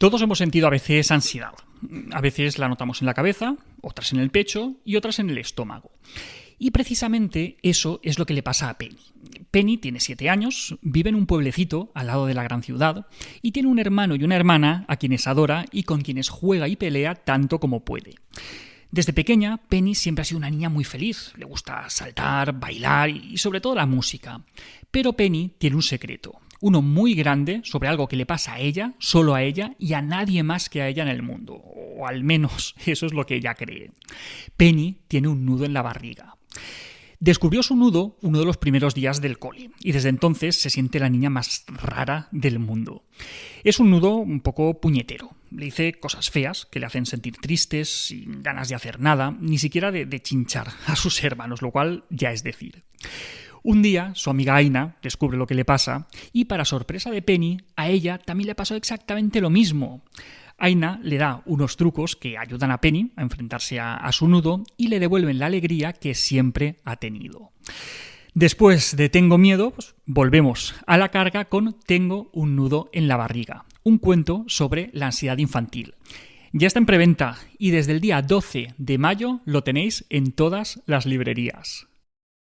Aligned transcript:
Todos 0.00 0.22
hemos 0.22 0.38
sentido 0.38 0.66
a 0.66 0.70
veces 0.70 1.10
ansiedad. 1.10 1.52
A 2.12 2.22
veces 2.22 2.58
la 2.58 2.70
notamos 2.70 3.02
en 3.02 3.06
la 3.06 3.12
cabeza, 3.12 3.56
otras 3.82 4.14
en 4.14 4.20
el 4.20 4.30
pecho 4.30 4.76
y 4.82 4.96
otras 4.96 5.18
en 5.18 5.28
el 5.28 5.36
estómago. 5.36 5.92
Y 6.58 6.70
precisamente 6.70 7.58
eso 7.60 8.00
es 8.02 8.18
lo 8.18 8.24
que 8.24 8.32
le 8.32 8.42
pasa 8.42 8.70
a 8.70 8.78
Penny. 8.78 8.96
Penny 9.50 9.76
tiene 9.76 10.00
siete 10.00 10.30
años, 10.30 10.78
vive 10.80 11.10
en 11.10 11.16
un 11.16 11.26
pueblecito 11.26 11.92
al 11.94 12.06
lado 12.06 12.24
de 12.24 12.32
la 12.32 12.42
gran 12.42 12.62
ciudad 12.62 13.08
y 13.42 13.52
tiene 13.52 13.68
un 13.68 13.78
hermano 13.78 14.14
y 14.16 14.24
una 14.24 14.36
hermana 14.36 14.86
a 14.88 14.96
quienes 14.96 15.26
adora 15.26 15.66
y 15.70 15.82
con 15.82 16.00
quienes 16.00 16.30
juega 16.30 16.66
y 16.66 16.76
pelea 16.76 17.14
tanto 17.14 17.60
como 17.60 17.84
puede. 17.84 18.14
Desde 18.90 19.12
pequeña, 19.12 19.58
Penny 19.58 19.94
siempre 19.94 20.22
ha 20.22 20.24
sido 20.24 20.38
una 20.38 20.48
niña 20.48 20.70
muy 20.70 20.84
feliz. 20.84 21.34
Le 21.36 21.44
gusta 21.44 21.90
saltar, 21.90 22.58
bailar 22.58 23.10
y 23.10 23.36
sobre 23.36 23.60
todo 23.60 23.74
la 23.74 23.84
música. 23.84 24.40
Pero 24.90 25.12
Penny 25.12 25.50
tiene 25.58 25.76
un 25.76 25.82
secreto, 25.82 26.40
uno 26.60 26.82
muy 26.82 27.14
grande 27.14 27.60
sobre 27.64 27.88
algo 27.88 28.08
que 28.08 28.16
le 28.16 28.26
pasa 28.26 28.54
a 28.54 28.60
ella, 28.60 28.94
solo 28.98 29.34
a 29.34 29.42
ella 29.42 29.74
y 29.78 29.94
a 29.94 30.02
nadie 30.02 30.42
más 30.42 30.68
que 30.68 30.82
a 30.82 30.88
ella 30.88 31.02
en 31.02 31.08
el 31.08 31.22
mundo. 31.22 31.54
O 31.54 32.06
al 32.06 32.24
menos 32.24 32.74
eso 32.86 33.06
es 33.06 33.12
lo 33.12 33.26
que 33.26 33.36
ella 33.36 33.54
cree. 33.54 33.92
Penny 34.56 34.98
tiene 35.08 35.28
un 35.28 35.44
nudo 35.44 35.64
en 35.64 35.72
la 35.72 35.82
barriga. 35.82 36.36
Descubrió 37.22 37.62
su 37.62 37.76
nudo 37.76 38.16
uno 38.22 38.38
de 38.38 38.46
los 38.46 38.56
primeros 38.56 38.94
días 38.94 39.20
del 39.20 39.38
cole 39.38 39.72
y 39.80 39.92
desde 39.92 40.08
entonces 40.08 40.56
se 40.56 40.70
siente 40.70 40.98
la 40.98 41.10
niña 41.10 41.28
más 41.28 41.64
rara 41.66 42.28
del 42.32 42.58
mundo. 42.58 43.04
Es 43.62 43.78
un 43.78 43.90
nudo 43.90 44.14
un 44.16 44.40
poco 44.40 44.80
puñetero. 44.80 45.36
Le 45.50 45.66
dice 45.66 45.92
cosas 45.92 46.30
feas 46.30 46.64
que 46.64 46.80
le 46.80 46.86
hacen 46.86 47.04
sentir 47.04 47.36
tristes, 47.36 48.06
sin 48.06 48.42
ganas 48.42 48.70
de 48.70 48.74
hacer 48.74 49.00
nada, 49.00 49.36
ni 49.38 49.58
siquiera 49.58 49.92
de, 49.92 50.06
de 50.06 50.22
chinchar 50.22 50.68
a 50.86 50.96
sus 50.96 51.22
hermanos, 51.22 51.60
lo 51.60 51.72
cual 51.72 52.04
ya 52.08 52.32
es 52.32 52.42
decir. 52.42 52.84
Un 53.62 53.82
día, 53.82 54.12
su 54.14 54.30
amiga 54.30 54.56
Aina 54.56 54.96
descubre 55.02 55.36
lo 55.36 55.46
que 55.46 55.54
le 55.54 55.64
pasa 55.64 56.08
y, 56.32 56.46
para 56.46 56.64
sorpresa 56.64 57.10
de 57.10 57.22
Penny, 57.22 57.58
a 57.76 57.88
ella 57.88 58.18
también 58.18 58.48
le 58.48 58.54
pasó 58.54 58.74
exactamente 58.74 59.40
lo 59.40 59.50
mismo. 59.50 60.02
Aina 60.56 61.00
le 61.02 61.18
da 61.18 61.42
unos 61.46 61.76
trucos 61.76 62.16
que 62.16 62.38
ayudan 62.38 62.70
a 62.70 62.80
Penny 62.80 63.12
a 63.16 63.22
enfrentarse 63.22 63.80
a, 63.80 64.10
su 64.12 64.28
nudo 64.28 64.62
y 64.76 64.88
le 64.88 65.00
devuelven 65.00 65.38
la 65.38 65.46
alegría 65.46 65.92
que 65.92 66.14
siempre 66.14 66.76
ha 66.84 66.96
tenido. 66.96 67.52
Después 68.34 68.96
de 68.96 69.08
Tengo 69.08 69.38
miedo, 69.38 69.72
pues, 69.72 69.94
volvemos 70.06 70.74
a 70.86 70.96
la 70.96 71.08
carga 71.08 71.46
con 71.46 71.76
Tengo 71.86 72.30
un 72.32 72.56
nudo 72.56 72.88
en 72.92 73.08
la 73.08 73.16
barriga, 73.16 73.64
un 73.82 73.98
cuento 73.98 74.44
sobre 74.46 74.90
la 74.92 75.06
ansiedad 75.06 75.38
infantil. 75.38 75.94
Ya 76.52 76.66
está 76.66 76.78
en 76.78 76.86
preventa 76.86 77.38
y 77.58 77.70
desde 77.70 77.92
el 77.92 78.00
día 78.00 78.22
12 78.22 78.74
de 78.76 78.98
mayo 78.98 79.40
lo 79.44 79.62
tenéis 79.62 80.04
en 80.10 80.32
todas 80.32 80.82
las 80.86 81.06
librerías. 81.06 81.89